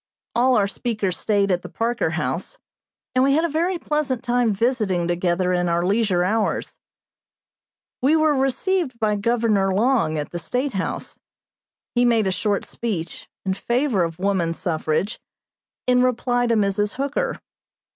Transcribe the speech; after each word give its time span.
All 0.33 0.55
our 0.55 0.67
speakers 0.67 1.15
stayed 1.15 1.51
at 1.51 1.61
the 1.61 1.69
Parker 1.69 2.09
House, 2.09 2.57
and 3.13 3.23
we 3.23 3.35
had 3.35 3.45
a 3.45 3.49
very 3.49 3.77
pleasant 3.77 4.23
time 4.23 4.51
visiting 4.51 5.07
together 5.07 5.53
in 5.53 5.69
our 5.69 5.85
leisure 5.85 6.23
hours. 6.23 6.79
We 8.01 8.15
were 8.15 8.33
received 8.33 8.97
by 8.99 9.15
Governor 9.15 9.71
Long, 9.75 10.17
at 10.17 10.31
the 10.31 10.39
State 10.39 10.73
House. 10.73 11.19
He 11.93 12.03
made 12.03 12.25
a 12.25 12.31
short 12.31 12.65
speech, 12.65 13.29
in 13.45 13.53
favor 13.53 14.03
of 14.03 14.17
woman 14.17 14.53
suffrage, 14.53 15.19
in 15.85 16.01
reply 16.01 16.47
to 16.47 16.55
Mrs. 16.55 16.95
Hooker. 16.95 17.39